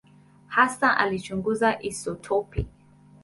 [0.55, 2.61] Hasa alichunguza isotopi.